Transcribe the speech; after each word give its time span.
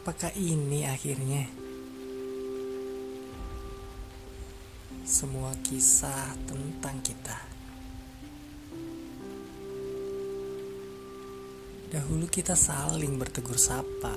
Apakah 0.00 0.32
ini 0.32 0.88
akhirnya? 0.88 1.44
Semua 5.04 5.52
kisah 5.60 6.32
tentang 6.48 7.04
kita. 7.04 7.36
Dahulu 11.92 12.24
kita 12.32 12.56
saling 12.56 13.20
bertegur 13.20 13.60
sapa. 13.60 14.16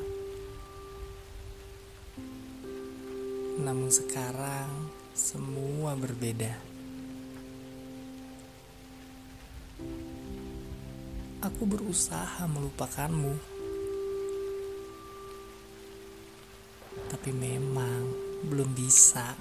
Namun 3.59 3.91
sekarang 3.91 4.87
semua 5.11 5.99
berbeda. 5.99 6.55
Aku 11.43 11.67
berusaha 11.67 12.47
melupakanmu. 12.47 13.52
Tapi 17.23 17.39
memang 17.39 18.03
belum 18.51 18.75
bisa. 18.75 19.31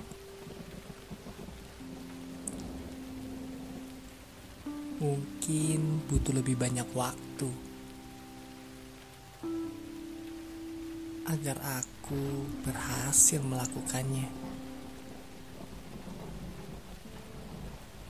Mungkin 5.03 6.07
butuh 6.07 6.31
lebih 6.31 6.63
banyak 6.63 6.87
waktu 6.95 7.51
agar 11.27 11.83
aku 11.83 12.47
berhasil 12.63 13.43
melakukannya. 13.43 14.31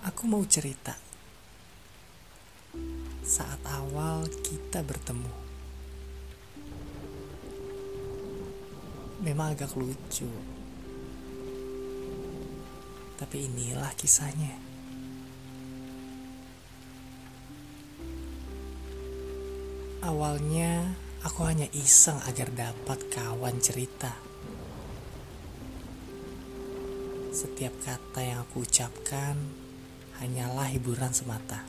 Aku 0.04 0.28
mau 0.28 0.44
cerita 0.44 1.00
saat 3.24 3.64
awal 3.64 4.28
kita 4.44 4.84
bertemu. 4.84 5.51
Memang 9.22 9.54
agak 9.54 9.78
lucu, 9.78 10.26
tapi 13.22 13.46
inilah 13.46 13.94
kisahnya. 13.94 14.50
Awalnya 20.02 20.98
aku 21.22 21.46
hanya 21.46 21.70
iseng 21.70 22.18
agar 22.26 22.50
dapat 22.50 22.98
kawan 23.14 23.62
cerita. 23.62 24.10
Setiap 27.30 27.78
kata 27.86 28.20
yang 28.26 28.42
aku 28.42 28.66
ucapkan 28.66 29.38
hanyalah 30.18 30.66
hiburan 30.66 31.14
semata. 31.14 31.62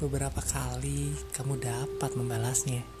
Beberapa 0.00 0.40
kali 0.40 1.12
kamu 1.36 1.60
dapat 1.60 2.16
membalasnya. 2.16 2.97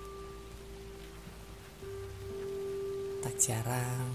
Jarang 3.38 4.10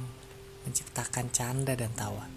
menciptakan 0.67 1.31
canda 1.31 1.73
dan 1.79 1.91
tawa. 1.95 2.27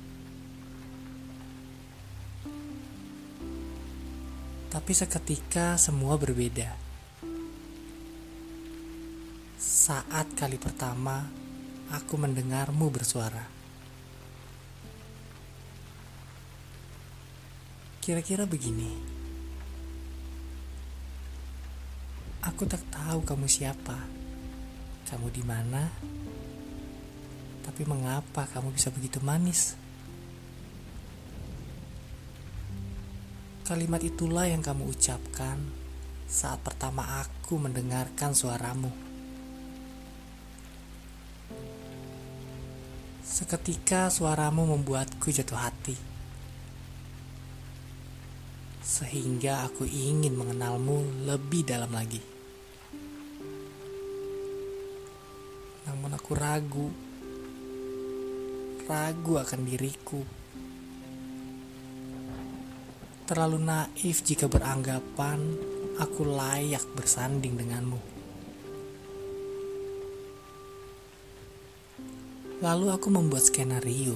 Tapi 4.70 4.92
seketika 4.94 5.74
semua 5.74 6.14
berbeda. 6.14 6.70
Saat 9.58 10.34
kali 10.38 10.58
pertama 10.62 11.26
aku 11.90 12.14
mendengarmu 12.18 12.90
bersuara. 12.90 13.46
Kira-kira 18.02 18.46
begini. 18.46 18.94
Aku 22.46 22.62
tak 22.62 22.86
tahu 22.94 23.26
kamu 23.26 23.50
siapa. 23.50 23.98
Kamu 25.10 25.26
di 25.34 25.42
mana? 25.42 25.90
Tapi 27.66 27.82
mengapa 27.82 28.46
kamu 28.46 28.70
bisa 28.70 28.94
begitu 28.94 29.18
manis? 29.20 29.74
Kalimat 33.66 33.98
itulah 34.06 34.46
yang 34.46 34.62
kamu 34.62 34.94
ucapkan 34.94 35.58
saat 36.30 36.62
pertama 36.62 37.02
aku 37.18 37.58
mendengarkan 37.58 38.30
suaramu. 38.30 38.94
Seketika 43.26 44.06
suaramu 44.06 44.70
membuatku 44.70 45.34
jatuh 45.34 45.58
hati. 45.58 45.98
Sehingga 48.86 49.66
aku 49.66 49.82
ingin 49.82 50.38
mengenalmu 50.38 51.26
lebih 51.26 51.66
dalam 51.66 51.90
lagi. 51.90 52.22
Namun 55.90 56.14
aku 56.14 56.30
ragu. 56.38 57.05
Ragu 58.86 59.34
akan 59.42 59.66
diriku 59.66 60.22
terlalu 63.26 63.58
naif 63.58 64.22
jika 64.22 64.46
beranggapan 64.46 65.42
aku 65.98 66.22
layak 66.22 66.86
bersanding 66.94 67.58
denganmu. 67.58 67.98
Lalu 72.62 72.86
aku 72.94 73.10
membuat 73.10 73.50
skenario 73.50 74.14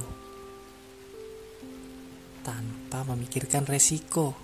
tanpa 2.46 3.02
memikirkan 3.10 3.66
resiko. 3.66 4.38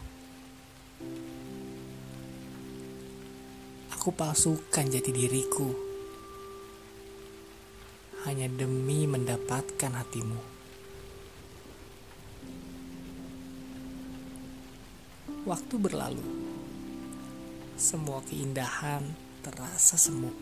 Aku 3.95 4.11
palsukan 4.11 4.91
jati 4.91 5.15
diriku 5.15 5.96
hanya 8.27 8.51
demi 8.51 9.07
mendapatkan 9.07 9.93
hatimu. 9.95 10.59
Waktu 15.47 15.75
berlalu, 15.79 16.27
semua 17.79 18.19
keindahan 18.27 19.07
terasa 19.47 19.95
semu. 19.95 20.35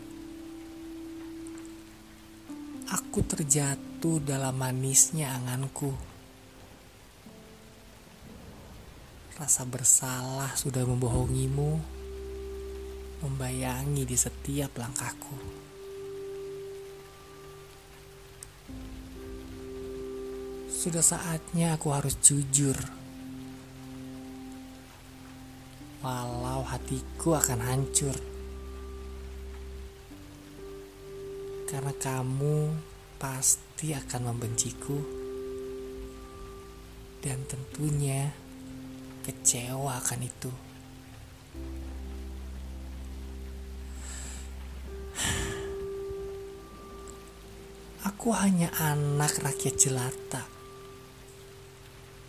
Aku 2.89 3.21
terjatuh 3.21 4.17
dalam 4.25 4.57
manisnya 4.57 5.37
anganku. 5.37 5.93
Rasa 9.37 9.61
bersalah 9.69 10.57
sudah 10.57 10.81
membohongimu, 10.89 11.77
membayangi 13.21 14.09
di 14.09 14.17
setiap 14.17 14.73
langkahku. 14.73 15.64
Sudah 20.85 21.01
saatnya 21.01 21.73
aku 21.73 21.97
harus 21.97 22.13
jujur 22.21 22.77
walau 26.05 26.61
hatiku 26.61 27.33
akan 27.33 27.57
hancur. 27.57 28.13
Karena 31.65 31.89
kamu 31.89 32.77
pasti 33.17 33.97
akan 33.97 34.29
membenciku 34.29 35.01
dan 37.25 37.41
tentunya 37.49 38.29
kecewa 39.25 39.97
akan 40.05 40.21
itu. 40.21 40.53
Aku 48.05 48.37
hanya 48.37 48.69
anak 48.77 49.41
rakyat 49.41 49.81
jelata. 49.81 50.54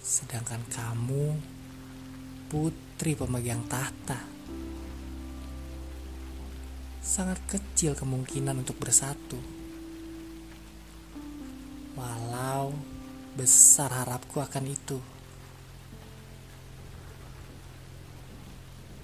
Sedangkan 0.07 0.63
kamu 0.71 1.35
putri 2.47 3.19
pemegang 3.19 3.67
tahta. 3.67 4.23
Sangat 7.03 7.43
kecil 7.51 7.99
kemungkinan 7.99 8.63
untuk 8.63 8.79
bersatu. 8.79 9.35
Walau 11.99 12.71
besar 13.35 13.91
harapku 13.91 14.39
akan 14.39 14.65
itu. 14.71 15.03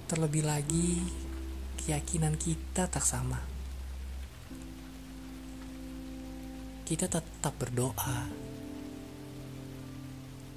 Terlebih 0.06 0.46
lagi, 0.46 1.02
keyakinan 1.82 2.38
kita 2.38 2.86
tak 2.86 3.02
sama. 3.02 3.42
Kita 6.86 7.10
tetap 7.10 7.58
berdoa, 7.58 8.51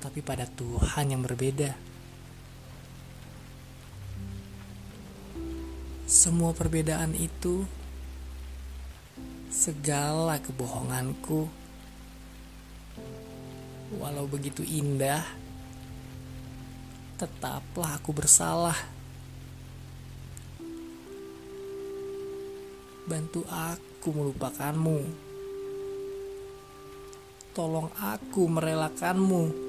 tapi 0.06 0.22
pada 0.22 0.46
Tuhan 0.46 1.18
yang 1.18 1.26
berbeda. 1.26 1.96
semua 6.06 6.54
perbedaan 6.54 7.18
itu, 7.18 7.66
segala 9.50 10.38
kebohonganku, 10.38 11.50
walau 13.98 14.30
begitu 14.30 14.62
indah, 14.62 15.26
tetaplah 17.18 17.98
aku 17.98 18.14
bersalah. 18.14 18.78
Bantu 23.10 23.46
aku 23.50 24.10
melupakanmu. 24.14 25.00
Tolong 27.54 27.90
aku 27.98 28.50
merelakanmu. 28.50 29.65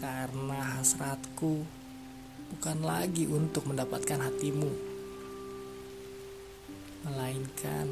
Karena 0.00 0.80
hasratku 0.80 1.60
bukan 2.56 2.78
lagi 2.80 3.28
untuk 3.28 3.68
mendapatkan 3.68 4.16
hatimu, 4.16 4.72
melainkan 7.04 7.84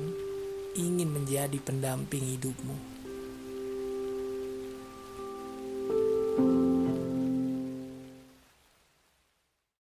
ingin 0.73 1.13
menjadi 1.13 1.61
pendamping 1.61 2.25
hidupmu. 2.33 2.98